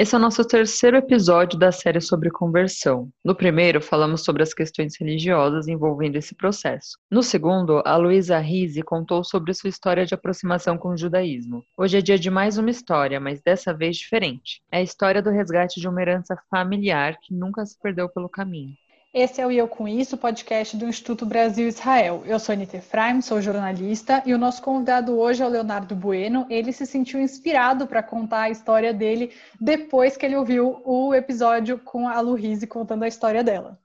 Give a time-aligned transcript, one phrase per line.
[0.00, 3.10] Esse é o nosso terceiro episódio da série sobre conversão.
[3.24, 6.96] No primeiro, falamos sobre as questões religiosas envolvendo esse processo.
[7.10, 11.64] No segundo, a Luísa Rizzi contou sobre sua história de aproximação com o judaísmo.
[11.76, 14.62] Hoje é dia de mais uma história, mas dessa vez diferente.
[14.70, 18.76] É a história do resgate de uma herança familiar que nunca se perdeu pelo caminho.
[19.12, 22.22] Esse é o Eu Com Isso, podcast do Instituto Brasil Israel.
[22.26, 26.46] Eu sou Anita Efraim, sou jornalista, e o nosso convidado hoje é o Leonardo Bueno.
[26.50, 31.78] Ele se sentiu inspirado para contar a história dele depois que ele ouviu o episódio
[31.78, 33.80] com a Lu Rizzi contando a história dela.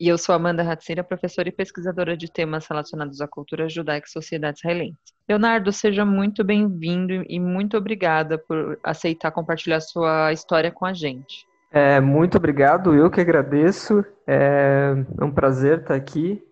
[0.00, 4.10] E eu sou Amanda Hatzira, professora e pesquisadora de temas relacionados à cultura judaica e
[4.10, 4.98] sociedade israelense.
[5.28, 11.48] Leonardo, seja muito bem-vindo e muito obrigada por aceitar compartilhar sua história com a gente.
[11.70, 14.04] É, muito obrigado, eu que agradeço.
[14.26, 16.42] É, é um prazer estar aqui.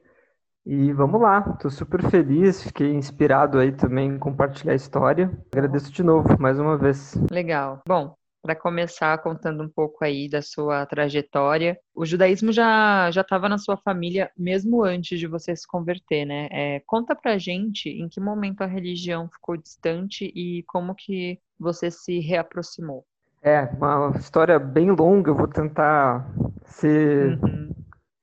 [0.65, 5.31] E vamos lá, estou super feliz, fiquei inspirado aí também em compartilhar a história.
[5.51, 7.15] Agradeço de novo, mais uma vez.
[7.31, 7.81] Legal.
[7.89, 13.49] Bom, para começar contando um pouco aí da sua trajetória, o judaísmo já já estava
[13.49, 16.49] na sua família mesmo antes de você se converter, né?
[16.51, 21.91] É, conta pra gente em que momento a religião ficou distante e como que você
[21.91, 23.05] se reaproximou.
[23.43, 26.29] É, uma história bem longa, eu vou tentar
[26.65, 27.75] ser, uhum.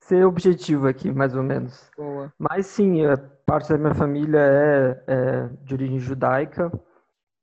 [0.02, 1.90] ser objetivo aqui, mais ou menos.
[1.98, 2.32] Boa.
[2.38, 3.02] Mas sim,
[3.46, 6.72] parte da minha família é, é de origem judaica.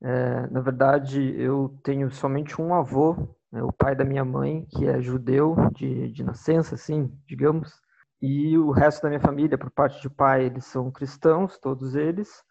[0.01, 3.15] É, na verdade, eu tenho somente um avô,
[3.51, 7.81] né, o pai da minha mãe, que é judeu de, de nascença, assim, digamos.
[8.21, 12.43] E o resto da minha família, por parte de pai, eles são cristãos, todos eles.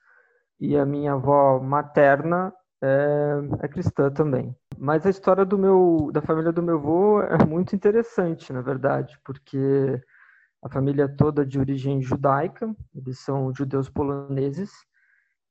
[0.59, 2.53] E a minha avó materna
[2.83, 4.55] é, é cristã também.
[4.77, 9.19] Mas a história do meu, da família do meu avô é muito interessante, na verdade,
[9.25, 10.01] porque
[10.63, 14.71] a família é toda de origem judaica, eles são judeus poloneses,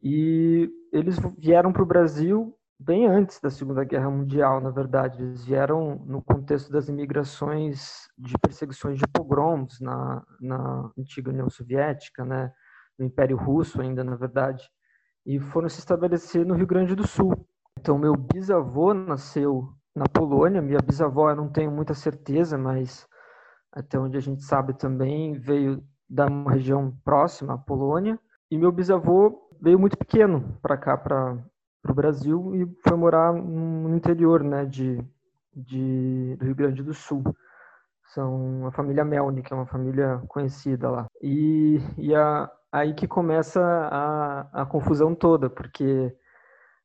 [0.02, 5.22] e eles vieram para o Brasil bem antes da Segunda Guerra Mundial, na verdade.
[5.22, 12.26] Eles vieram no contexto das imigrações de perseguições de pogroms na, na antiga União Soviética,
[12.26, 12.52] né?
[12.98, 14.64] no Império Russo ainda, na verdade,
[15.26, 17.34] e foram se estabelecer no Rio Grande do Sul.
[17.80, 23.08] Então, meu bisavô nasceu na Polônia, minha bisavó eu não tenho muita certeza, mas
[23.72, 28.20] até onde a gente sabe também veio da região próxima à Polônia.
[28.50, 31.38] E meu bisavô veio muito pequeno para cá, para
[31.88, 35.00] o Brasil, e foi morar no interior né, de,
[35.56, 37.24] de, do Rio Grande do Sul.
[38.14, 41.06] São a família Melnik, que é uma família conhecida lá.
[41.22, 46.16] E, e a, aí que começa a, a confusão toda, porque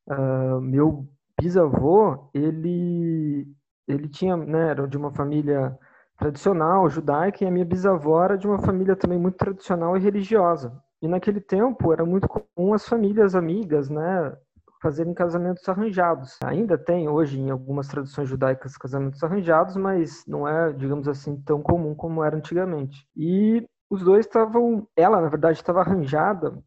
[0.09, 1.05] Uh, meu
[1.39, 3.45] bisavô, ele,
[3.87, 5.77] ele tinha, né, era de uma família
[6.17, 10.81] tradicional, judaica, e a minha bisavó era de uma família também muito tradicional e religiosa.
[11.01, 14.33] E naquele tempo era muito comum as famílias amigas, né,
[14.81, 16.39] fazerem casamentos arranjados.
[16.43, 21.61] Ainda tem hoje em algumas tradições judaicas casamentos arranjados, mas não é, digamos assim, tão
[21.61, 23.05] comum como era antigamente.
[23.15, 26.57] E os dois estavam, ela na verdade estava arranjada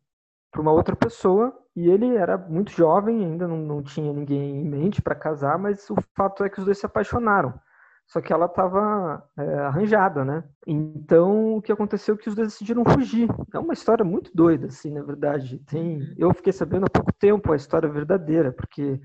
[0.51, 4.65] para uma outra pessoa e ele era muito jovem, ainda não, não tinha ninguém em
[4.65, 7.55] mente para casar, mas o fato é que os dois se apaixonaram.
[8.07, 10.43] Só que ela estava é, arranjada, né?
[10.67, 13.29] Então, o que aconteceu é que os dois decidiram fugir.
[13.55, 15.59] É uma história muito doida, assim, na verdade.
[15.61, 19.01] Tem, eu fiquei sabendo há pouco tempo a história verdadeira, porque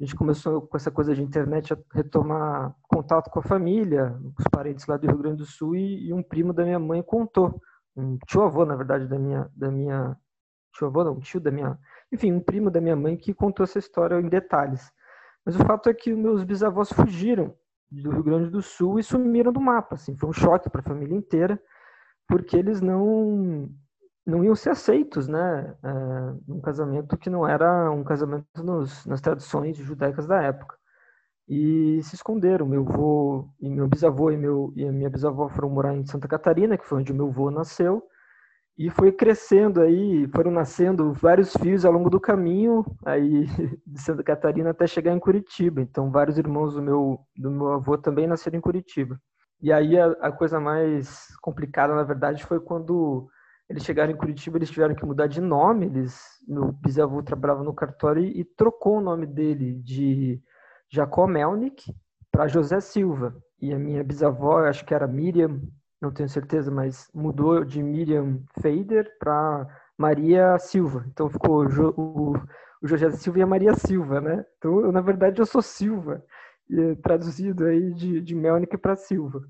[0.00, 4.44] a gente começou com essa coisa de internet a retomar contato com a família, os
[4.50, 7.60] parentes lá do Rio Grande do Sul, e, e um primo da minha mãe contou,
[7.96, 10.16] um tio-avô, na verdade, da minha, da minha
[10.76, 11.78] tio-avô, não, tio da minha,
[12.12, 14.92] enfim, um primo da minha mãe que contou essa história em detalhes.
[15.44, 17.54] Mas o fato é que meus bisavós fugiram
[17.90, 20.84] do Rio Grande do Sul e sumiram do mapa, assim, foi um choque para a
[20.84, 21.60] família inteira,
[22.28, 23.68] porque eles não
[24.26, 25.90] não iam ser aceitos, né, é,
[26.46, 30.79] num casamento que não era um casamento nos, nas tradições judaicas da época.
[31.50, 32.64] E se esconderam.
[32.64, 36.28] Meu avô e meu bisavô e, meu, e a minha bisavó foram morar em Santa
[36.28, 38.00] Catarina, que foi onde meu avô nasceu,
[38.78, 43.46] e foi crescendo aí, foram nascendo vários filhos ao longo do caminho aí
[43.84, 45.80] de Santa Catarina até chegar em Curitiba.
[45.80, 49.20] Então, vários irmãos do meu, do meu avô também nasceram em Curitiba.
[49.60, 53.28] E aí a, a coisa mais complicada, na verdade, foi quando
[53.68, 55.86] eles chegaram em Curitiba, eles tiveram que mudar de nome.
[55.86, 56.16] Eles,
[56.46, 60.40] meu bisavô trabalhava no cartório e, e trocou o nome dele de
[60.90, 61.94] Jacó Melnick
[62.30, 63.34] para José Silva.
[63.60, 65.60] E a minha bisavó, acho que era Miriam
[66.00, 69.66] não tenho certeza, mas mudou de Miriam Fader para
[69.98, 71.04] Maria Silva.
[71.08, 71.64] Então ficou
[71.96, 72.32] o,
[72.82, 74.44] o José Silva e a Maria Silva, né?
[74.56, 76.24] Então, eu, na verdade, eu sou Silva,
[77.02, 79.42] traduzido aí de, de Melnick para Silva.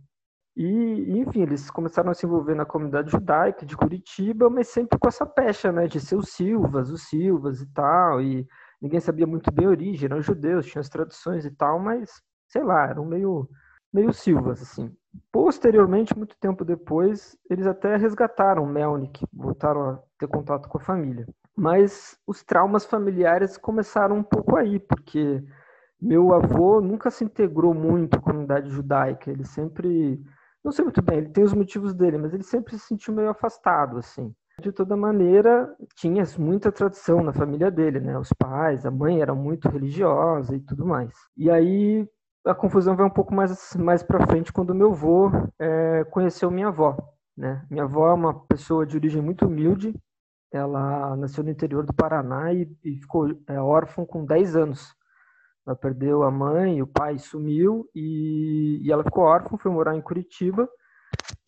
[0.56, 5.08] E, enfim, eles começaram a se envolver na comunidade judaica de Curitiba, mas sempre com
[5.08, 8.46] essa pecha, né, de ser os Silvas, os Silvas e tal, e
[8.80, 12.62] ninguém sabia muito bem a origem, eram judeus, tinham as tradições e tal, mas sei
[12.62, 13.48] lá, eram meio,
[13.92, 14.92] meio silvas, assim.
[15.32, 21.26] Posteriormente, muito tempo depois, eles até resgataram Melnik, voltaram a ter contato com a família.
[21.56, 25.42] Mas os traumas familiares começaram um pouco aí, porque
[26.00, 29.30] meu avô nunca se integrou muito à comunidade judaica.
[29.30, 30.20] Ele sempre,
[30.64, 33.30] não sei muito bem, ele tem os motivos dele, mas ele sempre se sentiu meio
[33.30, 34.34] afastado, assim.
[34.60, 38.18] De toda maneira, tinha muita tradição na família dele, né?
[38.18, 41.12] Os pais, a mãe era muito religiosa e tudo mais.
[41.36, 42.06] E aí
[42.44, 46.68] a confusão vai um pouco mais mais para frente quando meu avô é, conheceu minha
[46.68, 46.96] avó,
[47.36, 47.64] né?
[47.70, 49.94] Minha avó é uma pessoa de origem muito humilde.
[50.52, 54.94] Ela nasceu no interior do Paraná e, e ficou é, órfã com 10 anos.
[55.66, 60.02] Ela perdeu a mãe, o pai sumiu e, e ela ficou órfã, foi morar em
[60.02, 60.68] Curitiba.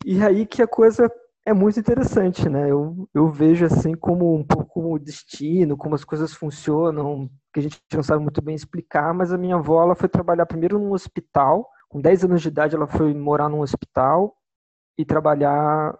[0.05, 1.11] E aí que a coisa
[1.45, 2.71] é muito interessante, né?
[2.71, 7.59] Eu, eu vejo assim como um pouco como o destino, como as coisas funcionam, que
[7.59, 10.79] a gente não sabe muito bem explicar, mas a minha avó ela foi trabalhar primeiro
[10.79, 14.35] num hospital, com 10 anos de idade ela foi morar num hospital
[14.97, 15.97] e trabalhar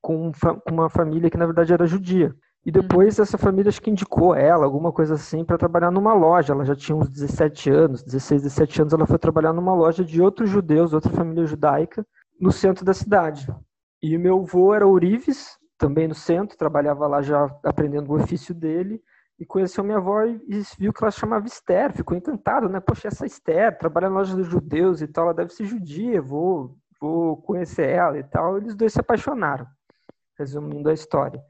[0.00, 2.34] com, com uma família que na verdade era judia.
[2.64, 6.52] E depois essa família acho que indicou ela, alguma coisa assim, para trabalhar numa loja.
[6.52, 10.20] Ela já tinha uns 17 anos, 16, 17 anos, ela foi trabalhar numa loja de
[10.20, 12.06] outros judeus, outra família judaica,
[12.38, 13.46] no centro da cidade.
[14.02, 19.02] E meu avô era Urives, também no centro, trabalhava lá já aprendendo o ofício dele,
[19.40, 22.78] e conheceu minha avó e, viu que ela chamava Esther, ficou encantado, né?
[22.78, 26.76] Poxa, essa Esther trabalha na loja dos judeus e tal, ela deve ser judia, vou,
[27.00, 28.58] vou conhecer ela e tal.
[28.58, 29.66] Eles dois se apaixonaram,
[30.38, 31.42] resumindo a história.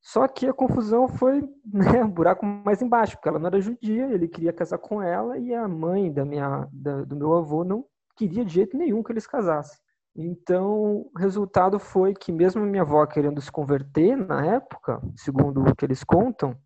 [0.00, 4.06] Só que a confusão foi né, um buraco mais embaixo, porque ela não era judia,
[4.12, 7.84] ele queria casar com ela e a mãe da minha, da, do meu avô não
[8.16, 9.76] queria de jeito nenhum que eles casassem.
[10.16, 15.74] Então, o resultado foi que, mesmo minha avó querendo se converter na época, segundo o
[15.74, 16.56] que eles contam,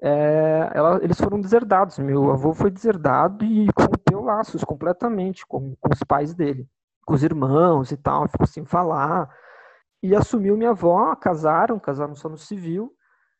[0.00, 1.98] é, ela, eles foram deserdados.
[1.98, 6.68] Meu avô foi deserdado e rompeu laços completamente com, com, os pais dele,
[7.04, 9.28] com os irmãos e tal, ficou sem falar.
[10.00, 12.92] E assumiu minha avó, casaram, casaram só no civil,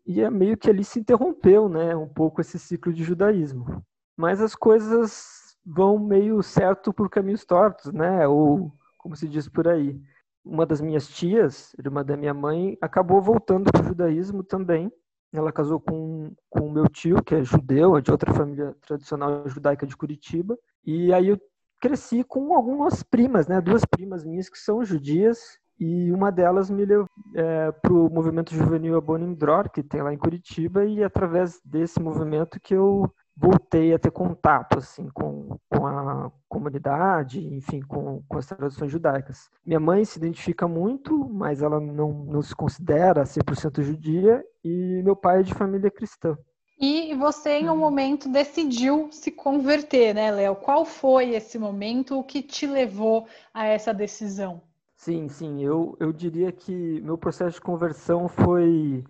[0.06, 3.84] e é meio que ali se interrompeu, né, um pouco esse ciclo de judaísmo.
[4.16, 8.28] Mas as coisas vão meio certo por caminhos tortos, né?
[8.28, 8.72] Ou
[9.04, 10.00] como se diz por aí.
[10.42, 14.90] Uma das minhas tias, irmã da minha mãe, acabou voltando para o judaísmo também.
[15.30, 19.86] Ela casou com o meu tio, que é judeu, é de outra família tradicional judaica
[19.86, 20.56] de Curitiba.
[20.86, 21.38] E aí eu
[21.82, 23.60] cresci com algumas primas, né?
[23.60, 25.38] Duas primas minhas que são judias
[25.78, 30.14] e uma delas me levou é, para o movimento juvenil Abonim Dror, que tem lá
[30.14, 35.86] em Curitiba, e através desse movimento que eu voltei a ter contato assim com, com
[35.86, 39.50] a comunidade, enfim, com, com as tradições judaicas.
[39.66, 45.16] Minha mãe se identifica muito, mas ela não, não se considera 100% judia, e meu
[45.16, 46.36] pai é de família cristã.
[46.78, 50.56] E você, em um momento, decidiu se converter, né, Léo?
[50.56, 52.18] Qual foi esse momento?
[52.18, 54.60] O que te levou a essa decisão?
[54.96, 55.62] Sim, sim.
[55.62, 59.04] Eu, eu diria que meu processo de conversão foi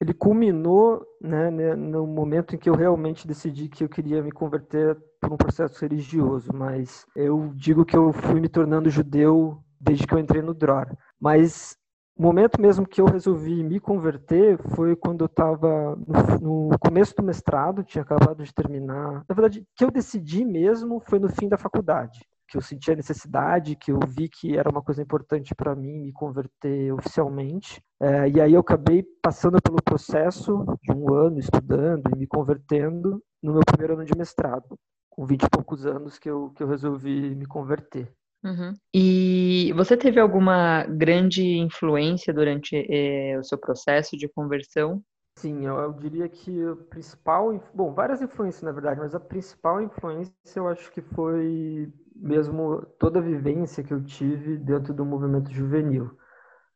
[0.00, 4.32] ele culminou né, né, no momento em que eu realmente decidi que eu queria me
[4.32, 10.06] converter por um processo religioso, mas eu digo que eu fui me tornando judeu desde
[10.06, 10.96] que eu entrei no DROR.
[11.20, 11.76] Mas
[12.16, 15.96] o momento mesmo que eu resolvi me converter foi quando eu estava
[16.40, 19.24] no, no, começo do mestrado, tinha acabado de terminar.
[19.28, 22.96] Na verdade, que eu decidi mesmo foi no fim da faculdade que eu senti a
[22.96, 27.80] necessidade, que eu vi que era uma coisa importante para mim me converter oficialmente.
[28.02, 33.22] É, e aí eu acabei passando pelo processo de um ano estudando e me convertendo
[33.40, 34.76] no meu primeiro ano de mestrado,
[35.08, 38.12] com 20 e poucos anos que eu, que eu resolvi me converter.
[38.42, 38.74] Uhum.
[38.92, 45.02] E você teve alguma grande influência durante eh, o seu processo de conversão?
[45.40, 49.80] Sim, eu, eu, diria que a principal, bom, várias influências na verdade, mas a principal
[49.80, 55.50] influência eu acho que foi mesmo toda a vivência que eu tive dentro do movimento
[55.50, 56.10] juvenil.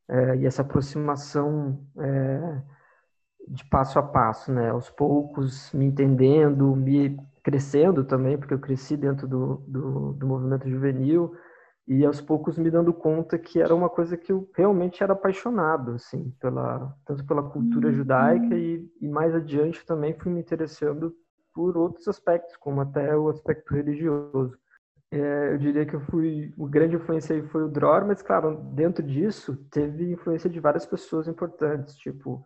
[0.09, 2.63] É, e essa aproximação é,
[3.49, 4.71] de passo a passo, né?
[4.71, 10.69] Aos poucos, me entendendo, me crescendo também, porque eu cresci dentro do, do, do movimento
[10.71, 11.35] juvenil,
[11.87, 15.93] e aos poucos me dando conta que era uma coisa que eu realmente era apaixonado,
[15.93, 17.95] assim, pela, tanto pela cultura uhum.
[17.95, 21.15] judaica e, e mais adiante também fui me interessando
[21.55, 24.57] por outros aspectos, como até o aspecto religioso.
[25.13, 26.53] É, eu diria que eu fui.
[26.59, 30.85] O grande influência aí foi o Dror, mas, claro, dentro disso teve influência de várias
[30.85, 32.45] pessoas importantes, tipo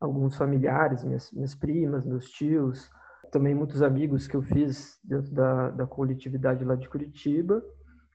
[0.00, 2.90] alguns familiares, minhas, minhas primas, meus tios,
[3.30, 7.62] também muitos amigos que eu fiz dentro da, da coletividade lá de Curitiba.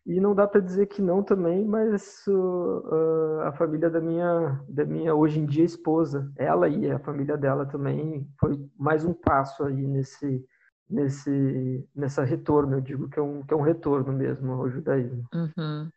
[0.05, 4.83] E não dá para dizer que não também, mas uh, a família da minha, da
[4.83, 9.63] minha hoje em dia esposa, ela e a família dela também foi mais um passo
[9.63, 10.45] aí nesse
[10.89, 12.75] nesse nessa retorno.
[12.75, 15.23] Eu digo que é um, que é um retorno mesmo ao judaísmo.
[15.33, 15.89] Uhum.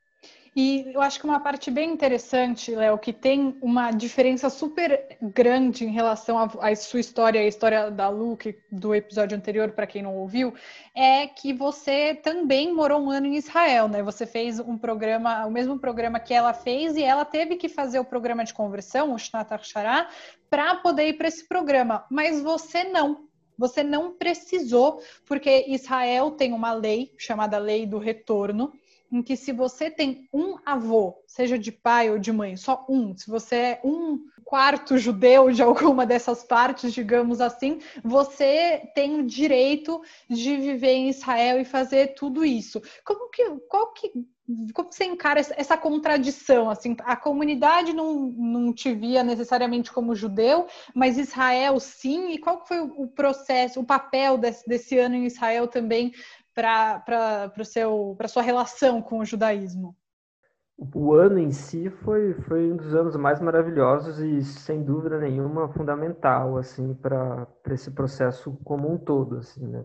[0.58, 5.84] E eu acho que uma parte bem interessante, Léo, que tem uma diferença super grande
[5.84, 10.02] em relação à sua história, a história da Lu, que, do episódio anterior, para quem
[10.02, 10.54] não ouviu,
[10.94, 14.02] é que você também morou um ano em Israel, né?
[14.02, 17.98] Você fez um programa, o mesmo programa que ela fez, e ela teve que fazer
[17.98, 20.08] o programa de conversão, o Shnat Achara,
[20.48, 22.06] para poder ir para esse programa.
[22.10, 23.26] Mas você não.
[23.58, 28.72] Você não precisou, porque Israel tem uma lei chamada Lei do Retorno,
[29.10, 33.16] em que se você tem um avô, seja de pai ou de mãe, só um,
[33.16, 39.26] se você é um quarto judeu de alguma dessas partes, digamos assim, você tem o
[39.26, 42.80] direito de viver em Israel e fazer tudo isso.
[43.04, 44.12] Como que, qual que,
[44.72, 46.70] como você encara essa contradição?
[46.70, 52.30] Assim, a comunidade não, não te via necessariamente como judeu, mas Israel sim.
[52.30, 56.12] E qual foi o processo, o papel desse, desse ano em Israel também
[56.56, 57.52] para
[58.18, 59.94] a sua relação com o judaísmo?
[60.78, 65.72] O ano em si foi, foi um dos anos mais maravilhosos e, sem dúvida nenhuma,
[65.72, 69.38] fundamental assim, para esse processo como um todo.
[69.38, 69.84] Assim, né?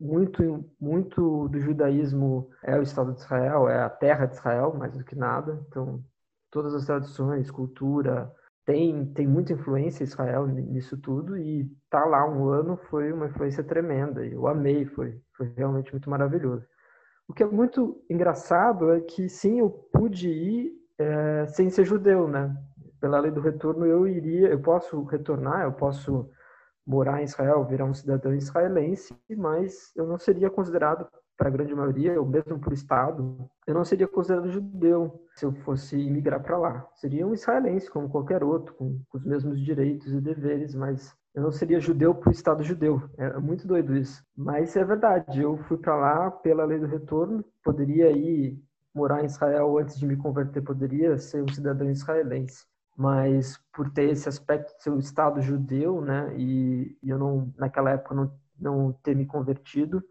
[0.00, 4.96] muito, muito do judaísmo é o Estado de Israel, é a terra de Israel, mais
[4.96, 5.60] do que nada.
[5.68, 6.04] Então,
[6.50, 8.32] todas as tradições, cultura,
[8.68, 13.64] tem, tem muita influência Israel nisso tudo e tá lá um ano foi uma influência
[13.64, 14.26] tremenda.
[14.26, 16.66] Eu amei, foi, foi realmente muito maravilhoso.
[17.26, 22.28] O que é muito engraçado é que sim, eu pude ir é, sem ser judeu,
[22.28, 22.54] né?
[23.00, 26.28] Pela lei do retorno eu iria, eu posso retornar, eu posso
[26.86, 31.08] morar em Israel, virar um cidadão israelense, mas eu não seria considerado
[31.38, 35.52] para a grande maioria, ou mesmo por Estado, eu não seria considerado judeu se eu
[35.52, 36.88] fosse imigrar para lá.
[36.96, 41.40] Seria um israelense, como qualquer outro, com, com, os mesmos direitos e deveres, mas eu
[41.40, 43.08] não seria judeu para o Estado judeu.
[43.16, 44.20] É muito doido isso.
[44.36, 48.60] Mas é verdade, eu fui para lá pela lei do retorno, poderia ir
[48.92, 52.66] morar em Israel antes de me converter, poderia ser um cidadão israelense.
[52.96, 57.54] Mas por ter esse aspecto de ser um Estado judeu, né, e, e eu não,
[57.56, 60.02] naquela época, não, não ter me convertido,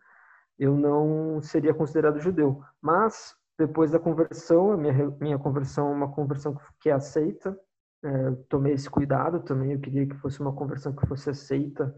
[0.58, 2.62] eu não seria considerado judeu.
[2.82, 7.58] Mas depois da conversão, a minha, minha conversão é uma conversão que é aceita.
[8.04, 9.74] É, tomei esse cuidado também.
[9.74, 11.96] Eu queria que fosse uma conversão que fosse aceita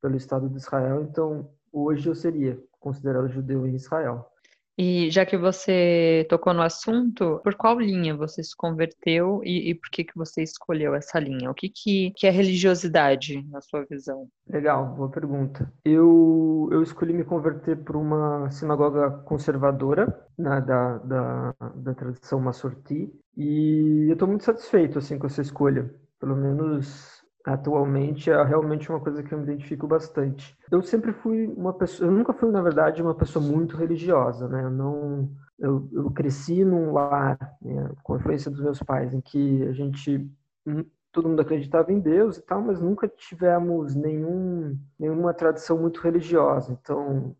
[0.00, 1.02] pelo Estado de Israel.
[1.02, 4.30] Então, hoje eu seria considerado judeu em Israel.
[4.78, 9.74] E já que você tocou no assunto, por qual linha você se converteu e, e
[9.74, 11.50] por que, que você escolheu essa linha?
[11.50, 14.28] O que, que, que é religiosidade, na sua visão?
[14.48, 15.70] Legal, boa pergunta.
[15.84, 20.06] Eu, eu escolhi me converter por uma sinagoga conservadora
[20.38, 25.92] né, da, da, da tradição Massorti e eu estou muito satisfeito assim, com essa escolha.
[26.18, 30.56] Pelo menos atualmente é realmente uma coisa que eu me identifico bastante.
[30.70, 34.64] Eu sempre fui uma pessoa, eu nunca fui na verdade uma pessoa muito religiosa, né?
[34.64, 39.20] Eu não, eu, eu cresci num lar né, com a influência dos meus pais, em
[39.20, 40.30] que a gente
[40.66, 46.00] hum, todo mundo acreditava em Deus e tal, mas nunca tivemos nenhum nenhuma tradição muito
[46.00, 46.72] religiosa.
[46.72, 47.34] Então,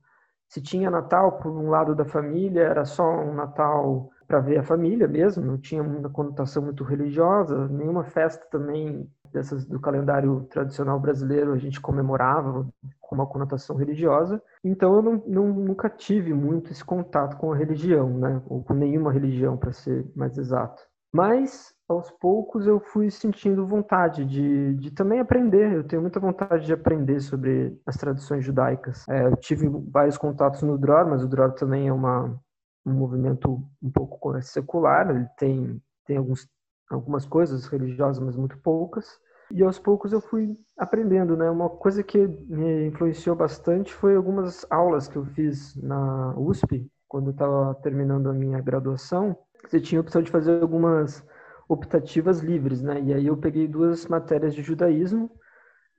[0.48, 4.62] se tinha Natal por um lado da família, era só um Natal para ver a
[4.62, 10.98] família mesmo, não tinha uma conotação muito religiosa, nenhuma festa também dessas do calendário tradicional
[10.98, 12.68] brasileiro a gente comemorava
[13.00, 14.42] com uma conotação religiosa.
[14.64, 18.42] Então eu não, não, nunca tive muito esse contato com a religião, né?
[18.46, 20.82] Ou com nenhuma religião, para ser mais exato.
[21.12, 25.72] Mas aos poucos eu fui sentindo vontade de, de também aprender.
[25.72, 29.08] Eu tenho muita vontade de aprender sobre as tradições judaicas.
[29.08, 32.40] É, eu tive vários contatos no Dror, mas o Dror também é uma,
[32.86, 35.10] um movimento um pouco secular.
[35.10, 36.48] Ele tem, tem alguns
[36.90, 39.18] algumas coisas religiosas, mas muito poucas.
[39.52, 41.50] E aos poucos eu fui aprendendo, né?
[41.50, 47.28] Uma coisa que me influenciou bastante foi algumas aulas que eu fiz na USP, quando
[47.28, 49.36] eu estava terminando a minha graduação.
[49.66, 51.24] Você tinha a opção de fazer algumas
[51.68, 53.00] optativas livres, né?
[53.00, 55.30] E aí eu peguei duas matérias de judaísmo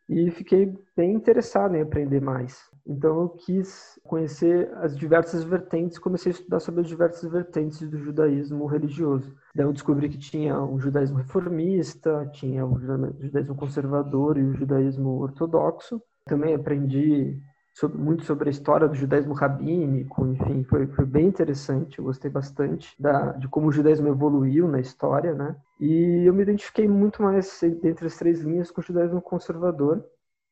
[0.08, 2.70] e fiquei bem interessado em aprender mais.
[2.86, 7.98] Então eu quis conhecer as diversas vertentes, comecei a estudar sobre as diversas vertentes do
[7.98, 9.36] judaísmo religioso.
[9.56, 15.20] Daí eu descobri que tinha o judaísmo reformista, tinha o judaísmo conservador e o judaísmo
[15.20, 16.02] ortodoxo.
[16.26, 17.42] Também aprendi
[17.74, 22.30] sobre, muito sobre a história do judaísmo rabínico, enfim, foi, foi bem interessante, eu gostei
[22.30, 25.56] bastante da, de como o judaísmo evoluiu na história, né?
[25.80, 30.04] E eu me identifiquei muito mais entre as três linhas com o judaísmo conservador,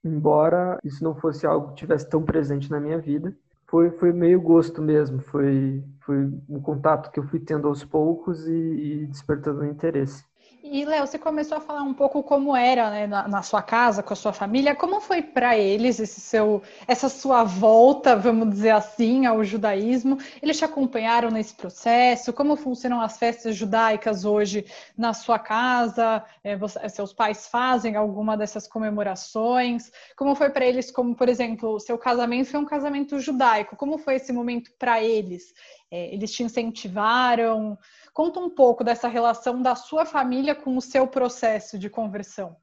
[0.03, 3.36] embora isso não fosse algo que tivesse tão presente na minha vida.
[3.68, 8.48] Foi, foi meio gosto mesmo, foi, foi um contato que eu fui tendo aos poucos
[8.48, 10.25] e, e despertando interesse.
[10.71, 14.03] E, Léo, você começou a falar um pouco como era né, na, na, sua casa,
[14.03, 14.75] com a sua família.
[14.75, 20.19] Como foi para eles esse seu, essa sua volta, vamos dizer assim, ao judaísmo?
[20.43, 22.31] Eles te acompanharam nesse processo?
[22.31, 24.63] Como funcionam as festas judaicas hoje
[24.95, 26.23] na sua casa?
[26.43, 29.91] É, você, seus pais fazem alguma dessas comemorações?
[30.15, 33.75] Como foi para eles, como, por exemplo, o seu casamento foi um casamento judaico?
[33.75, 35.51] Como foi esse momento para eles?
[35.89, 37.75] É, eles te incentivaram?
[38.13, 42.55] Conta um pouco dessa relação da sua família com o seu processo de conversão.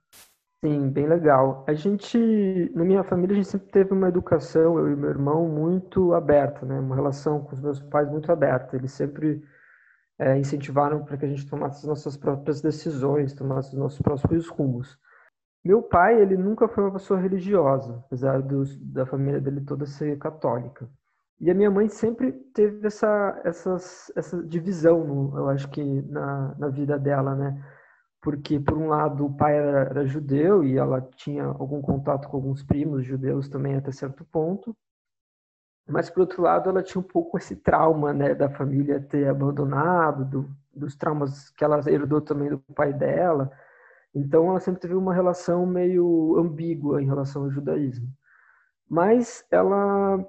[0.64, 1.64] Sim, bem legal.
[1.68, 2.18] A gente,
[2.74, 6.64] na minha família, a gente sempre teve uma educação, eu e meu irmão, muito aberta,
[6.64, 6.80] né?
[6.80, 8.74] Uma relação com os meus pais muito aberta.
[8.74, 9.42] Eles sempre
[10.18, 14.48] é, incentivaram para que a gente tomasse as nossas próprias decisões, tomasse os nossos próprios
[14.48, 14.98] rumos.
[15.64, 20.16] Meu pai, ele nunca foi uma pessoa religiosa, apesar dos, da família dele toda ser
[20.18, 20.88] católica.
[21.38, 26.68] E a minha mãe sempre teve essa, essas, essa divisão, eu acho que na, na
[26.68, 27.62] vida dela, né?
[28.22, 32.36] Porque, por um lado, o pai era, era, judeu e ela tinha algum contato com
[32.38, 34.74] alguns primos judeus também até certo ponto.
[35.88, 38.34] Mas, por outro lado, ela tinha um pouco esse trauma, né?
[38.34, 43.50] Da família ter abandonado, do, dos traumas que ela herdou também do pai dela.
[44.14, 48.08] Então, ela sempre teve uma relação meio ambígua em relação ao judaísmo.
[48.88, 50.26] Mas ela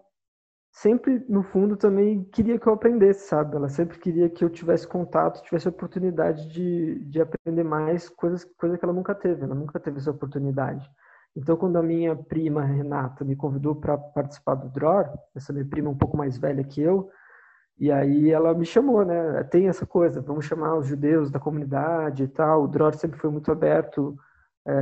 [0.77, 3.55] sempre, no fundo, também queria que eu aprendesse, sabe?
[3.55, 8.77] Ela sempre queria que eu tivesse contato, tivesse oportunidade de, de aprender mais coisas, coisa
[8.77, 9.43] que ela nunca teve.
[9.43, 10.87] Ela nunca teve essa oportunidade.
[11.35, 15.89] Então, quando a minha prima Renata me convidou para participar do DROR, essa minha prima
[15.89, 17.09] um pouco mais velha que eu,
[17.79, 19.43] e aí ela me chamou, né?
[19.45, 22.63] Tem essa coisa, vamos chamar os judeus da comunidade e tal.
[22.63, 24.15] O DROR sempre foi muito aberto
[24.65, 24.73] é,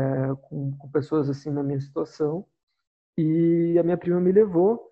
[0.43, 2.45] com, com pessoas assim na minha situação.
[3.17, 4.91] E a minha prima me levou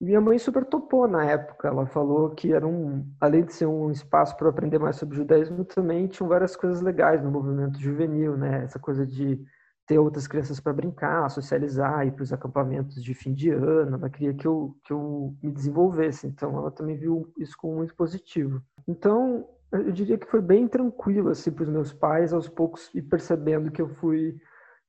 [0.00, 1.68] minha mãe super topou na época.
[1.68, 5.64] Ela falou que era um, além de ser um espaço para aprender mais sobre judaísmo,
[5.64, 8.64] também tinham várias coisas legais no movimento juvenil, né?
[8.64, 9.38] Essa coisa de
[9.86, 13.96] ter outras crianças para brincar, socializar, ir para os acampamentos de fim de ano.
[13.96, 17.94] Ela queria que eu, que eu me desenvolvesse, então ela também viu isso como muito
[17.94, 18.62] positivo.
[18.86, 23.02] Então, eu diria que foi bem tranquilo assim para os meus pais, aos poucos e
[23.02, 24.36] percebendo que eu fui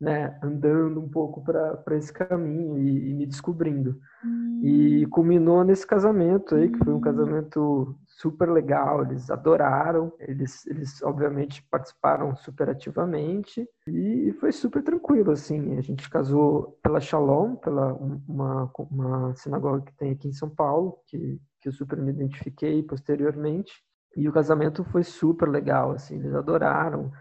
[0.02, 4.00] né, andando um pouco para esse caminho e, e me descobrindo.
[4.26, 4.60] Hum.
[4.64, 7.02] E culminou nesse casamento aí, que foi um hum.
[7.02, 15.32] casamento super legal, eles adoraram, eles, eles obviamente participaram super ativamente e foi super tranquilo,
[15.32, 20.50] assim, a gente casou pela Shalom, pela uma, uma sinagoga que tem aqui em São
[20.50, 23.72] Paulo, que, que eu super me identifiquei posteriormente,
[24.18, 27.12] e o casamento foi super legal, assim, eles adoraram,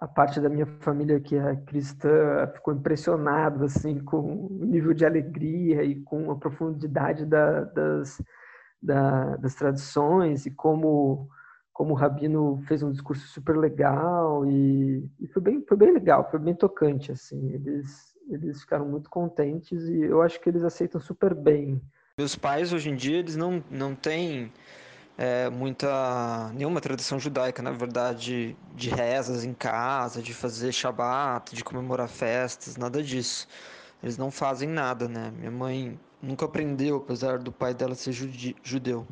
[0.00, 5.04] a parte da minha família que é cristã ficou impressionado assim com o nível de
[5.04, 8.22] alegria e com a profundidade da, das,
[8.82, 11.28] da, das tradições e como
[11.72, 16.30] como o rabino fez um discurso super legal e, e, foi bem foi bem legal
[16.30, 17.52] foi bem tocante assim.
[17.52, 21.80] Eles eles ficaram muito contentes e eu acho que eles aceitam super bem.
[22.16, 24.52] Meus pais hoje em dia eles não não têm
[25.20, 31.62] é, muita nenhuma tradição judaica, na verdade, de rezas em casa, de fazer Shabat, de
[31.62, 33.46] comemorar festas, nada disso.
[34.02, 35.30] Eles não fazem nada, né?
[35.36, 38.12] Minha mãe nunca aprendeu, apesar do pai dela ser
[38.62, 39.06] judeu.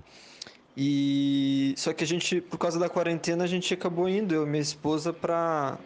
[0.75, 4.47] E só que a gente, por causa da quarentena, a gente acabou indo, eu e
[4.47, 5.77] minha esposa, para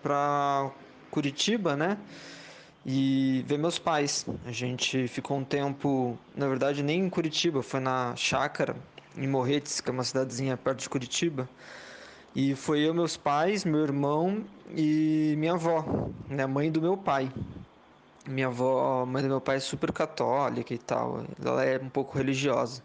[0.00, 0.70] para
[1.10, 1.98] Curitiba, né?
[2.86, 4.26] E ver meus pais.
[4.46, 8.76] A gente ficou um tempo, na verdade, nem em Curitiba, foi na chácara
[9.16, 11.48] em Morretes, que é uma cidadezinha perto de Curitiba.
[12.34, 14.44] E foi eu, meus pais, meu irmão
[14.74, 17.30] e minha avó, né, mãe do meu pai.
[18.26, 21.24] Minha avó, mãe do meu pai, é super católica e tal.
[21.44, 22.82] Ela é um pouco religiosa.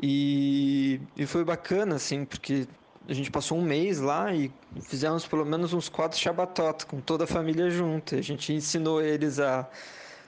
[0.00, 2.66] E, e foi bacana, assim, porque
[3.08, 4.50] a gente passou um mês lá e
[4.82, 8.16] fizemos pelo menos uns quatro Shabatot com toda a família junto.
[8.16, 9.68] A gente ensinou eles a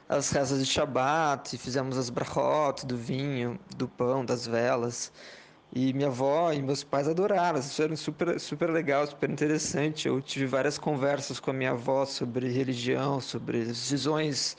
[0.09, 5.13] as rezas de Shabat, fizemos as brachot do vinho, do pão, das velas.
[5.71, 10.09] E minha avó e meus pais adoraram, isso era super, super legal, super interessante.
[10.09, 14.57] Eu tive várias conversas com a minha avó sobre religião, sobre visões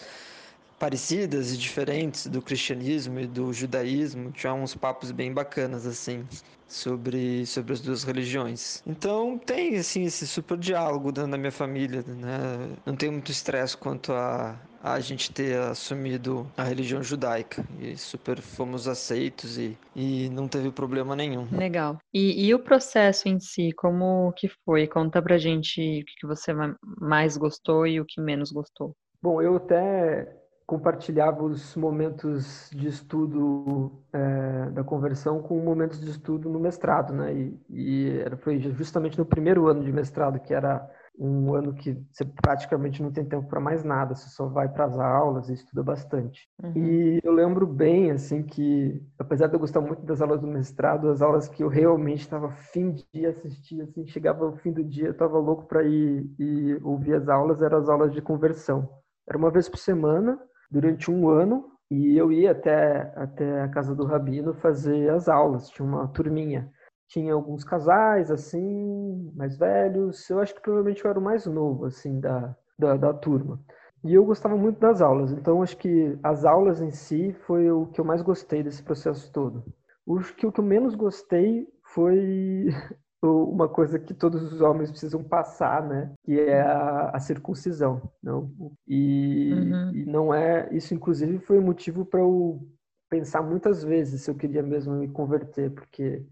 [0.80, 4.32] parecidas e diferentes do cristianismo e do judaísmo.
[4.32, 6.26] Tinha uns papos bem bacanas assim
[6.68, 8.82] sobre sobre as duas religiões.
[8.86, 12.70] Então tem assim esse super diálogo na minha família, né?
[12.86, 18.40] Não tem muito estresse quanto a a gente ter assumido a religião judaica e super
[18.40, 21.46] fomos aceitos e, e não teve problema nenhum.
[21.52, 21.98] Legal.
[22.14, 24.88] E, e o processo em si, como que foi?
[24.88, 26.54] Conta pra gente o que você
[26.98, 28.96] mais gostou e o que menos gostou.
[29.22, 30.34] Bom, eu até
[30.70, 37.34] compartilhava os momentos de estudo é, da conversão com momentos de estudo no mestrado, né?
[37.34, 42.24] E, e foi justamente no primeiro ano de mestrado que era um ano que você
[42.24, 45.82] praticamente não tem tempo para mais nada, você só vai para as aulas e estuda
[45.82, 46.48] bastante.
[46.64, 46.72] Uhum.
[46.76, 51.10] E eu lembro bem, assim, que apesar de eu gostar muito das aulas do mestrado,
[51.10, 55.08] as aulas que eu realmente estava fim de assistir, assim, chegava o fim do dia,
[55.08, 58.88] eu estava louco para ir e ouvir as aulas, eram as aulas de conversão.
[59.28, 63.96] Era uma vez por semana, durante um ano, e eu ia até, até a casa
[63.96, 66.72] do Rabino fazer as aulas, tinha uma turminha
[67.10, 70.30] tinha alguns casais, assim, mais velhos.
[70.30, 73.60] Eu acho que provavelmente eu era o mais novo, assim, da, da, da turma.
[74.04, 77.88] E eu gostava muito das aulas, então acho que as aulas em si foi o
[77.88, 79.66] que eu mais gostei desse processo todo.
[80.06, 82.68] O que, o que eu menos gostei foi
[83.28, 86.14] uma coisa que todos os homens precisam passar, né?
[86.24, 88.52] Que é a, a circuncisão, não?
[88.88, 89.92] E, uhum.
[89.94, 92.66] e, não é isso, inclusive, foi o motivo para eu
[93.10, 96.26] pensar muitas vezes se eu queria mesmo me converter, porque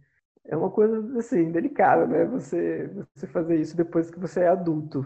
[0.46, 2.26] é uma coisa assim delicada, né?
[2.26, 5.06] Você você fazer isso depois que você é adulto.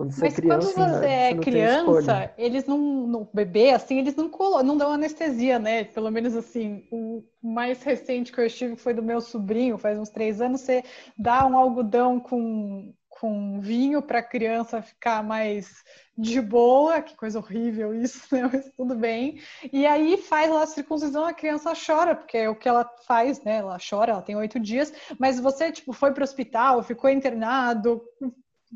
[0.00, 3.98] Quando você Mas é criança, quando você é você criança, eles não, no bebê assim,
[3.98, 5.84] eles não colocam, não dão anestesia, né?
[5.84, 10.08] Pelo menos assim, o mais recente que eu estive foi do meu sobrinho, faz uns
[10.08, 10.62] três anos.
[10.62, 10.82] Você
[11.18, 15.84] dá um algodão com com vinho para a criança ficar mais
[16.16, 18.40] de boa, que coisa horrível isso, né?
[18.50, 19.38] Mas tudo bem.
[19.70, 23.42] E aí faz lá a circuncisão, a criança chora, porque é o que ela faz,
[23.42, 23.56] né?
[23.56, 28.02] Ela chora, ela tem oito dias, mas você, tipo, foi para o hospital, ficou internado.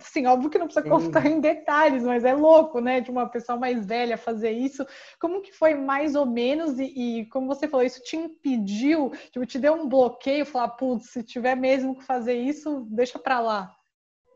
[0.00, 3.00] Assim, óbvio que não precisa contar em detalhes, mas é louco, né?
[3.00, 4.84] De uma pessoa mais velha fazer isso.
[5.20, 6.78] Como que foi mais ou menos?
[6.78, 11.10] E, e como você falou, isso te impediu, tipo, te deu um bloqueio, falar, putz,
[11.10, 13.74] se tiver mesmo que fazer isso, deixa para lá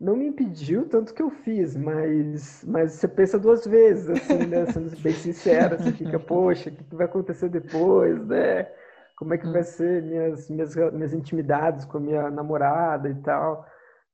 [0.00, 4.64] não me impediu tanto que eu fiz, mas, mas você pensa duas vezes, assim, né?
[4.66, 8.68] Sendo bem sincero, você fica, poxa, o que vai acontecer depois, né?
[9.16, 13.66] Como é que vai ser minhas, minhas, minhas intimidades com a minha namorada e tal.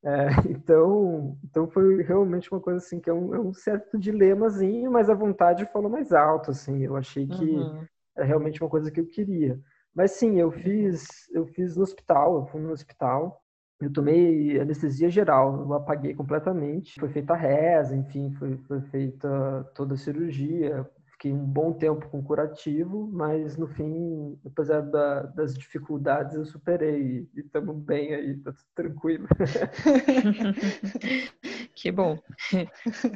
[0.05, 4.91] É, então, então foi realmente uma coisa assim que é um, é um, certo dilemazinho,
[4.91, 6.83] mas a vontade falou mais alto, assim.
[6.85, 7.85] Eu achei que uhum.
[8.17, 9.59] é realmente uma coisa que eu queria.
[9.95, 13.45] Mas sim, eu fiz, eu fiz no hospital, eu fui no hospital
[13.81, 16.99] eu tomei anestesia geral, eu apaguei completamente.
[16.99, 20.89] Foi feita a reza, enfim, foi, foi feita toda a cirurgia.
[21.25, 27.27] Fiquei um bom tempo com curativo, mas no fim, apesar da, das dificuldades, eu superei
[27.35, 29.27] e estamos bem aí, tá tudo tranquilo.
[31.75, 32.19] que bom.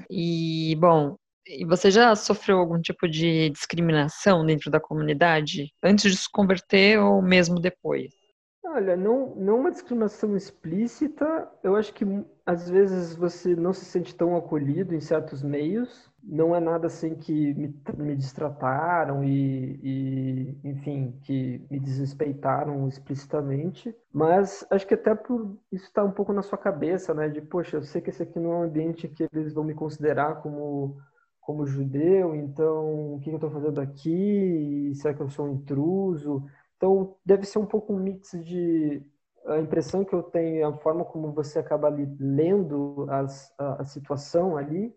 [0.08, 1.18] E, bom,
[1.66, 7.20] você já sofreu algum tipo de discriminação dentro da comunidade antes de se converter ou
[7.20, 8.14] mesmo depois?
[8.78, 11.50] Olha, não, não uma discriminação explícita.
[11.64, 12.04] Eu acho que
[12.46, 16.08] às vezes você não se sente tão acolhido em certos meios.
[16.22, 19.80] Não é nada assim que me, me distrataram e,
[20.62, 23.92] e, enfim, que me desrespeitaram explicitamente.
[24.12, 27.28] Mas acho que até por isso está um pouco na sua cabeça, né?
[27.28, 29.74] De, poxa, eu sei que esse aqui não é um ambiente que eles vão me
[29.74, 30.96] considerar como
[31.40, 34.92] como judeu, então o que eu estou fazendo aqui?
[34.94, 36.44] Será que eu sou um intruso?
[36.78, 39.04] Então, deve ser um pouco um mix de
[39.46, 43.84] a impressão que eu tenho, a forma como você acaba ali lendo as, a, a,
[43.84, 44.94] situação ali,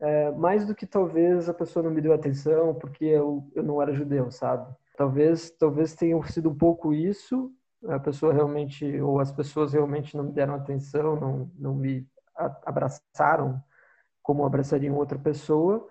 [0.00, 3.82] é, mais do que talvez a pessoa não me deu atenção porque eu, eu não
[3.82, 4.72] era judeu, sabe?
[4.96, 7.52] Talvez, talvez tenha sido um pouco isso,
[7.88, 12.06] a pessoa realmente, ou as pessoas realmente não me deram atenção, não, não me
[12.64, 13.62] abraçaram
[14.22, 15.86] como abraçariam outra pessoa,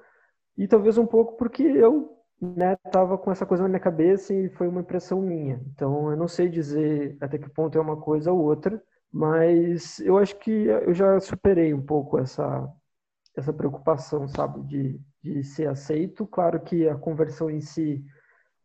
[0.58, 4.50] e talvez um pouco porque eu né, tava com essa coisa na minha cabeça e
[4.50, 5.62] foi uma impressão minha.
[5.74, 10.18] Então, eu não sei dizer até que ponto é uma coisa ou outra, mas eu
[10.18, 12.72] acho que eu já superei um pouco essa
[13.36, 16.28] essa preocupação, sabe, de, de ser aceito.
[16.28, 18.04] Claro que a conversão em si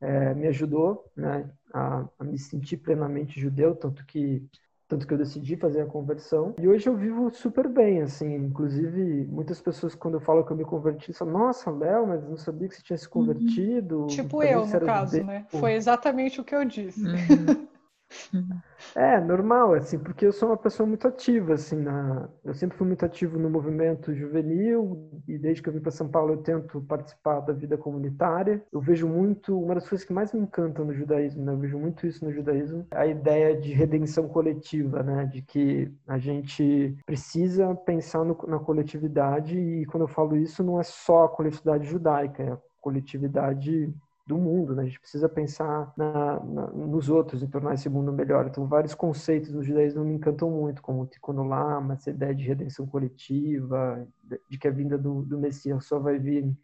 [0.00, 4.46] é, me ajudou, né, a, a me sentir plenamente judeu, tanto que
[4.88, 6.54] tanto que eu decidi fazer a conversão.
[6.60, 8.34] E hoje eu vivo super bem, assim.
[8.34, 12.36] Inclusive, muitas pessoas, quando eu falo que eu me converti, falam, nossa, Léo, mas não
[12.36, 13.12] sabia que você tinha se uhum.
[13.12, 14.00] convertido.
[14.00, 14.06] Uhum.
[14.06, 15.46] Tipo eu, no caso, né?
[15.48, 17.04] Foi exatamente o que eu disse.
[17.04, 17.66] Uhum.
[18.94, 22.28] É, normal, assim, porque eu sou uma pessoa muito ativa, assim, na...
[22.44, 26.08] eu sempre fui muito ativo no movimento juvenil e desde que eu vim para São
[26.08, 28.62] Paulo eu tento participar da vida comunitária.
[28.72, 31.52] Eu vejo muito, uma das coisas que mais me encantam no judaísmo, né?
[31.52, 36.18] eu vejo muito isso no judaísmo, a ideia de redenção coletiva, né, de que a
[36.18, 41.28] gente precisa pensar no, na coletividade e quando eu falo isso não é só a
[41.28, 43.92] coletividade judaica, é a coletividade
[44.26, 44.82] do mundo, né?
[44.82, 48.46] A gente precisa pensar na, na, nos outros e tornar esse mundo melhor.
[48.46, 52.44] Então, vários conceitos no judaísmo me encantam muito, como o Tikkun Olam, essa ideia de
[52.44, 54.06] redenção coletiva,
[54.48, 56.56] de que a vinda do, do Messias só vai vir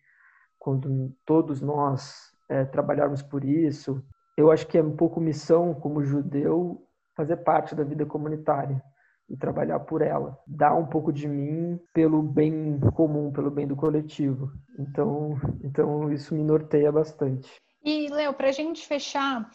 [0.59, 4.03] quando todos nós é, trabalharmos por isso.
[4.37, 8.83] Eu acho que é um pouco missão, como judeu, fazer parte da vida comunitária
[9.31, 13.77] e trabalhar por ela, dar um pouco de mim pelo bem comum, pelo bem do
[13.77, 14.51] coletivo.
[14.79, 17.49] Então, então isso me norteia bastante.
[17.83, 19.49] E Léo, para a gente fechar,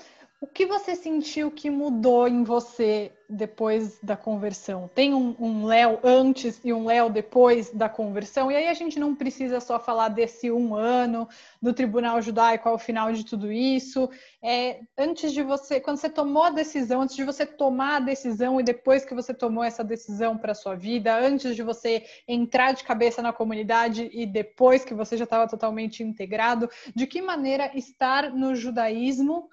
[0.45, 4.87] o que você sentiu que mudou em você depois da conversão?
[4.93, 8.51] Tem um, um Léo antes e um Léo depois da conversão?
[8.51, 11.27] E aí a gente não precisa só falar desse um ano
[11.59, 14.07] do Tribunal Judaico ao final de tudo isso.
[14.39, 18.59] É, antes de você, quando você tomou a decisão, antes de você tomar a decisão
[18.59, 22.83] e depois que você tomou essa decisão para sua vida, antes de você entrar de
[22.83, 28.31] cabeça na comunidade e depois que você já estava totalmente integrado, de que maneira estar
[28.31, 29.49] no judaísmo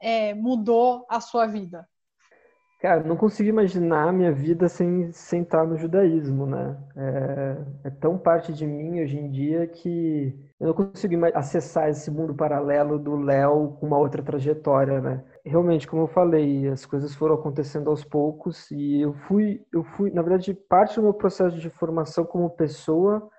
[0.00, 1.86] é, mudou a sua vida?
[2.84, 6.76] Cara, não consigo imaginar a minha vida sem, sem estar no judaísmo, né?
[6.94, 12.10] É, é, tão parte de mim hoje em dia que eu não consigo acessar esse
[12.10, 15.24] mundo paralelo do Léo com uma outra trajetória, né?
[15.46, 20.10] Realmente, como eu falei, as coisas foram acontecendo aos poucos e eu fui, eu fui,
[20.10, 23.30] na verdade, parte do meu processo de formação como pessoa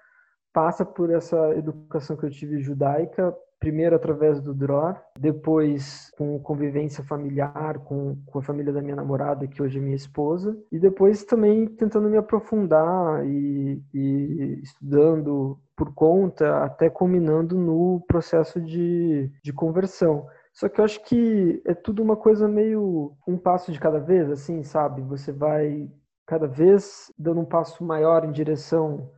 [0.52, 3.32] passa por essa educação que eu tive judaica
[3.66, 9.48] primeiro através do DROR, depois com convivência familiar com, com a família da minha namorada,
[9.48, 15.96] que hoje é minha esposa, e depois também tentando me aprofundar e, e estudando por
[15.96, 20.28] conta, até culminando no processo de, de conversão.
[20.54, 24.30] Só que eu acho que é tudo uma coisa meio um passo de cada vez,
[24.30, 25.02] assim, sabe?
[25.02, 25.90] Você vai
[26.28, 29.10] cada vez dando um passo maior em direção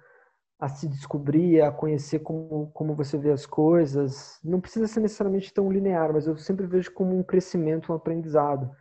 [0.59, 4.39] a se descobrir, a conhecer como, como você vê as coisas.
[4.43, 8.71] Não precisa ser necessariamente tão linear, mas eu sempre vejo como um crescimento, um aprendizado.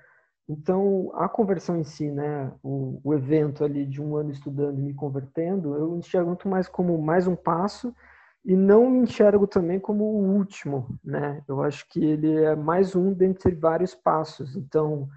[0.48, 4.82] Então, a conversão em si, né, o, o evento ali de um ano estudando e
[4.82, 7.92] me convertendo, eu enxergo muito mais como mais um passo
[8.44, 11.42] e não me enxergo também como o último, né?
[11.48, 14.54] Eu acho que ele é mais um dentre vários passos.
[14.56, 15.08] Então,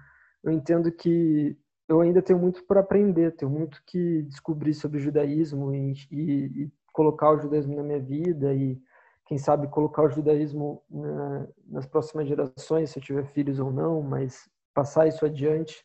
[0.42, 1.56] eu entendo que
[1.90, 6.22] eu ainda tenho muito para aprender, tenho muito que descobrir sobre o judaísmo e, e,
[6.62, 8.80] e, colocar o judaísmo na minha vida e,
[9.26, 14.02] quem sabe, colocar o judaísmo na, nas próximas gerações, se eu tiver filhos ou não,
[14.02, 15.84] mas passar isso adiante.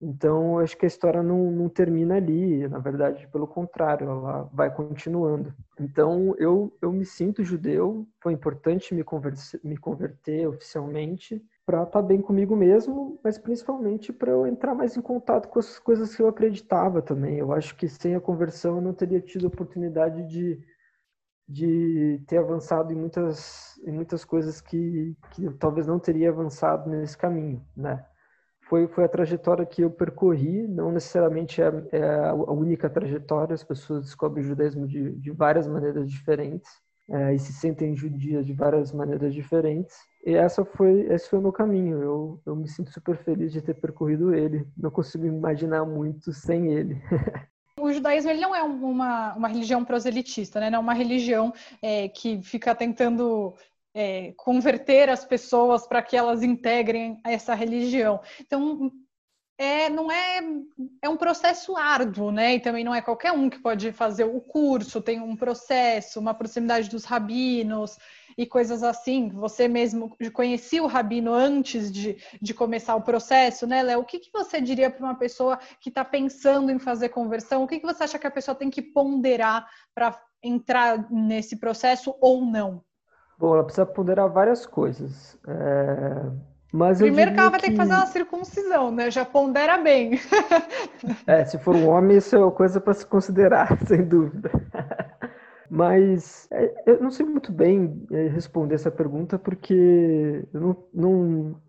[0.00, 4.72] Então, acho que a história não, não termina ali, na verdade, pelo contrário, ela vai
[4.72, 5.52] continuando.
[5.78, 12.02] Então, eu, eu me sinto judeu, foi importante me, converter, me converter oficialmente, para estar
[12.02, 16.14] tá bem comigo mesmo, mas principalmente para eu entrar mais em contato com as coisas
[16.14, 17.38] que eu acreditava também.
[17.38, 20.62] Eu acho que sem a conversão eu não teria tido oportunidade de,
[21.48, 26.90] de ter avançado em muitas, em muitas coisas que, que eu talvez não teria avançado
[26.90, 28.04] nesse caminho, né?
[28.68, 33.64] Foi, foi a trajetória que eu percorri, não necessariamente é, é a única trajetória, as
[33.64, 36.70] pessoas descobrem o judaísmo de, de várias maneiras diferentes
[37.12, 39.94] é, e se sentem judias de várias maneiras diferentes,
[40.24, 42.02] e essa foi, esse foi o meu caminho.
[42.02, 44.66] Eu, eu me sinto super feliz de ter percorrido ele.
[44.76, 46.96] Não consigo imaginar muito sem ele.
[47.78, 50.70] o judaísmo ele não é uma, uma religião proselitista, né?
[50.70, 53.54] Não é uma religião é, que fica tentando
[53.94, 58.20] é, converter as pessoas para que elas integrem essa religião.
[58.40, 58.90] Então,
[59.62, 60.40] é, não é,
[61.02, 62.54] é um processo árduo, né?
[62.54, 66.34] E também não é qualquer um que pode fazer o curso, tem um processo, uma
[66.34, 67.96] proximidade dos rabinos,
[68.36, 69.28] e coisas assim.
[69.30, 74.00] Você mesmo conhecia o rabino antes de, de começar o processo, né, Léo?
[74.00, 77.62] O que, que você diria para uma pessoa que está pensando em fazer conversão?
[77.62, 82.14] O que, que você acha que a pessoa tem que ponderar para entrar nesse processo
[82.20, 82.82] ou não?
[83.38, 85.38] Bom, ela precisa ponderar várias coisas.
[85.46, 86.51] É...
[86.72, 87.66] Mas Primeiro que ela vai que...
[87.66, 89.10] ter que fazer uma circuncisão, né?
[89.10, 90.12] Já pondera bem.
[91.26, 94.50] É, se for um homem, isso é uma coisa para se considerar, sem dúvida.
[95.68, 101.60] Mas é, eu não sei muito bem é, responder essa pergunta porque eu não, não,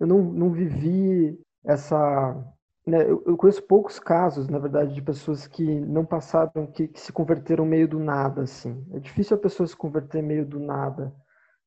[0.00, 2.36] eu não, não vivi essa.
[2.84, 7.00] Né, eu, eu, conheço poucos casos, na verdade, de pessoas que não passaram, que, que
[7.00, 8.84] se converteram meio do nada, assim.
[8.92, 11.14] É difícil a pessoa se converter meio do nada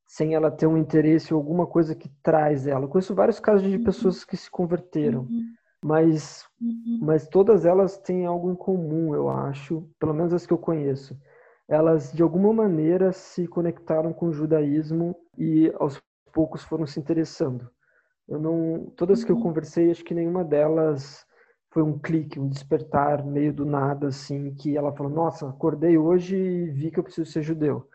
[0.05, 2.85] sem ela ter um interesse ou alguma coisa que traz ela.
[2.85, 3.83] Eu conheço vários casos de uhum.
[3.83, 5.45] pessoas que se converteram, uhum.
[5.83, 6.99] mas, uhum.
[7.01, 11.17] mas todas elas têm algo em comum, eu acho, pelo menos as que eu conheço
[11.67, 17.69] elas de alguma maneira se conectaram com o judaísmo e aos poucos foram se interessando.
[18.27, 21.25] Eu não, todas que eu conversei, acho que nenhuma delas
[21.69, 26.35] foi um clique, um despertar meio do nada assim, que ela falou: "Nossa, acordei hoje
[26.35, 27.87] e vi que eu preciso ser judeu".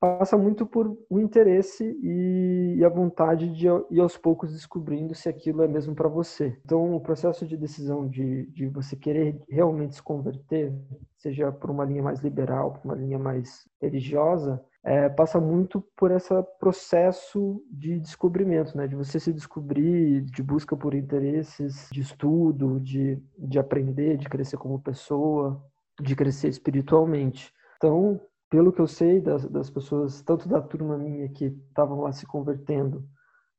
[0.00, 5.62] Passa muito por o interesse e, a vontade de ir aos poucos descobrindo se aquilo
[5.62, 6.56] é mesmo para você.
[6.64, 10.72] Então, o processo de decisão de, de você querer realmente se converter,
[11.16, 16.12] seja por uma linha mais liberal, por uma linha mais religiosa, é, passa muito por
[16.12, 18.86] esse processo de descobrimento, né?
[18.86, 24.56] de você se descobrir, de busca por interesses, de estudo, de, de aprender, de crescer
[24.56, 25.60] como pessoa,
[26.00, 27.52] de crescer espiritualmente.
[27.76, 32.12] Então, pelo que eu sei das, das pessoas, tanto da turma minha que estavam lá
[32.12, 33.04] se convertendo,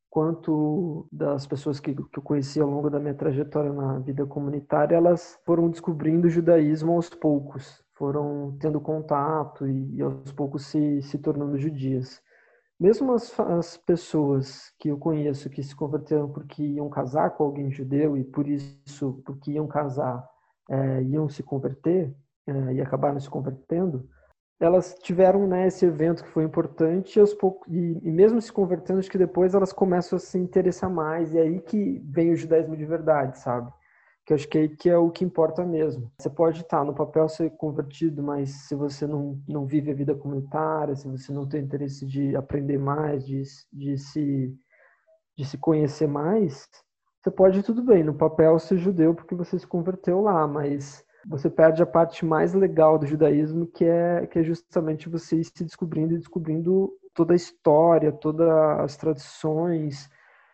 [0.09, 4.95] quanto das pessoas que, que eu conheci ao longo da minha trajetória na vida comunitária,
[4.95, 11.01] elas foram descobrindo o judaísmo aos poucos, foram tendo contato e, e aos poucos se,
[11.01, 12.21] se tornando judias.
[12.79, 17.71] Mesmo as, as pessoas que eu conheço que se converteram porque iam casar com alguém
[17.71, 20.23] judeu e por isso, porque iam casar,
[20.69, 24.07] é, iam se converter é, e acabaram se convertendo,
[24.59, 28.99] elas tiveram né, esse evento que foi importante e, poucos, e, e, mesmo se convertendo,
[28.99, 32.35] acho que depois elas começam a se interessar mais e é aí que vem o
[32.35, 33.71] judaísmo de verdade, sabe?
[34.25, 36.11] Que acho que é, que é o que importa mesmo.
[36.19, 40.15] Você pode estar no papel ser convertido, mas se você não, não vive a vida
[40.15, 44.53] comunitária, se você não tem interesse de aprender mais, de, de, se,
[45.37, 46.67] de se conhecer mais,
[47.21, 51.49] você pode tudo bem, no papel ser judeu porque você se converteu lá, mas você
[51.49, 55.63] perde a parte mais legal do judaísmo, que é, que é justamente você ir se
[55.63, 60.09] descobrindo e descobrindo toda a história, todas as tradições,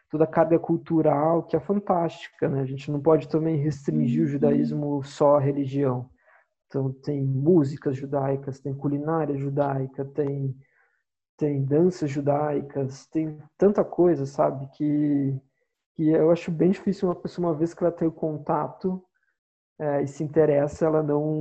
[0.10, 2.62] toda a carga cultural, que é fantástica, né?
[2.62, 4.32] A gente não pode também restringir o uhum.
[4.32, 6.10] judaísmo só à religião.
[6.68, 10.56] Então, tem músicas judaicas, tem culinária judaica, tem,
[11.38, 14.68] tem danças judaicas, tem tanta coisa, sabe?
[14.76, 15.40] Que,
[15.96, 19.04] que eu acho bem difícil uma pessoa, uma vez que ela tem o contato,
[19.80, 21.40] é, e se interessa, ela não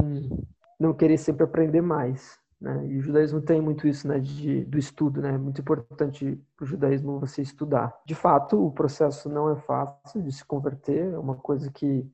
[0.78, 2.38] não querer sempre aprender mais.
[2.60, 2.86] Né?
[2.86, 5.34] E o judaísmo tem muito isso né, de, do estudo, né?
[5.34, 7.92] É muito importante para o judaísmo você estudar.
[8.04, 12.06] De fato, o processo não é fácil de se converter, é uma coisa que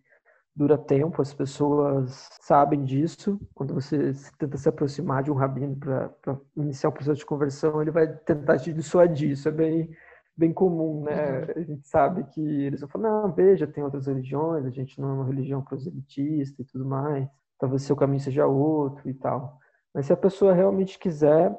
[0.57, 3.39] dura tempo, as pessoas sabem disso.
[3.55, 6.11] Quando você tenta se aproximar de um rabino para
[6.57, 9.31] iniciar o processo de conversão, ele vai tentar te dissuadir.
[9.31, 9.91] Isso é bem
[10.38, 11.40] bem comum, né?
[11.40, 11.53] Uhum.
[11.57, 15.11] A gente sabe que eles vão falar, não, veja, tem outras religiões, a gente não
[15.11, 19.59] é uma religião proselitista e tudo mais, talvez seu caminho seja outro e tal.
[19.92, 21.53] Mas se a pessoa realmente quiser,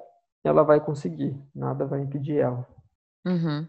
[0.44, 2.66] ela vai conseguir, nada vai impedir ela.
[3.26, 3.68] Uhum.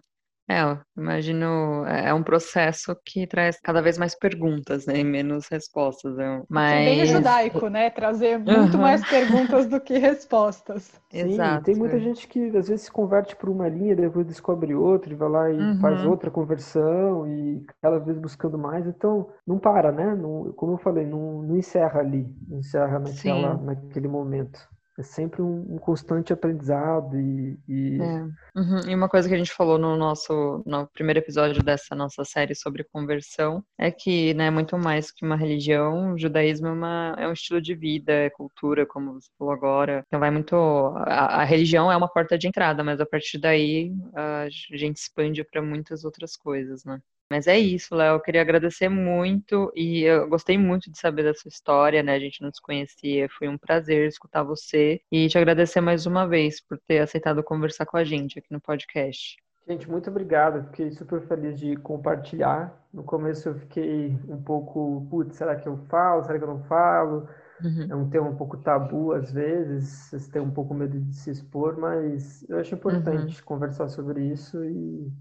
[0.50, 5.46] É, imagino, é, é um processo que traz cada vez mais perguntas, né, e menos
[5.46, 6.16] respostas.
[6.48, 6.72] Mas...
[6.72, 8.82] É bem judaico, né, trazer muito uhum.
[8.82, 11.00] mais perguntas do que respostas.
[11.08, 11.64] Sim, Exato.
[11.64, 15.16] tem muita gente que às vezes se converte por uma linha, depois descobre outra, e
[15.16, 15.80] vai lá e uhum.
[15.80, 20.78] faz outra conversão, e cada vez buscando mais, então não para, né, não, como eu
[20.78, 24.68] falei, não, não encerra ali, não encerra naquela, naquele momento
[25.00, 28.00] é sempre um, um constante aprendizado e, e...
[28.00, 28.22] É.
[28.54, 28.80] Uhum.
[28.88, 28.94] e...
[28.94, 32.84] uma coisa que a gente falou no nosso no primeiro episódio dessa nossa série sobre
[32.84, 37.32] conversão é que né muito mais que uma religião o judaísmo é, uma, é um
[37.32, 41.90] estilo de vida é cultura como você falou agora então vai muito a, a religião
[41.90, 46.36] é uma porta de entrada mas a partir daí a gente expande para muitas outras
[46.36, 48.16] coisas né mas é isso, Léo.
[48.16, 52.14] Eu queria agradecer muito e eu gostei muito de saber da sua história, né?
[52.14, 53.28] A gente não se conhecia.
[53.38, 57.86] Foi um prazer escutar você e te agradecer mais uma vez por ter aceitado conversar
[57.86, 59.36] com a gente aqui no podcast.
[59.68, 60.64] Gente, muito obrigado.
[60.64, 62.76] Fiquei super feliz de compartilhar.
[62.92, 66.24] No começo eu fiquei um pouco, putz, será que eu falo?
[66.24, 67.28] Será que eu não falo?
[67.62, 67.86] Uhum.
[67.88, 71.30] É um tema um pouco tabu às vezes, vocês têm um pouco medo de se
[71.30, 73.44] expor, mas eu acho importante uhum.
[73.44, 75.12] conversar sobre isso e,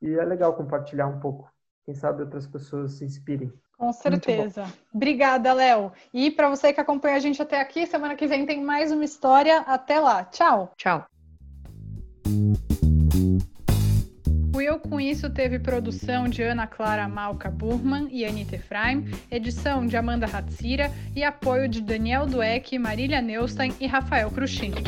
[0.00, 1.50] e é legal compartilhar um pouco
[1.88, 3.50] quem sabe outras pessoas se inspirem.
[3.78, 4.66] Com certeza.
[4.92, 5.90] Obrigada, Léo.
[6.12, 9.06] E para você que acompanha a gente até aqui, semana que vem tem mais uma
[9.06, 9.60] história.
[9.60, 10.22] Até lá.
[10.24, 10.70] Tchau.
[10.76, 11.06] Tchau.
[14.54, 19.86] O Eu Com Isso teve produção de Ana Clara Malca Burman e Anita Efraim, edição
[19.86, 24.84] de Amanda Hatzira e apoio de Daniel Dueck, Marília Neustein e Rafael Cruxini.